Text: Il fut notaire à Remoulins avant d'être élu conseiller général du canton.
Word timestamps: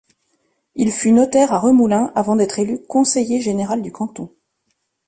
Il 0.73 0.91
fut 0.91 1.11
notaire 1.11 1.53
à 1.53 1.59
Remoulins 1.59 2.11
avant 2.15 2.35
d'être 2.35 2.57
élu 2.57 2.81
conseiller 2.87 3.39
général 3.39 3.83
du 3.83 3.91
canton. 3.91 4.33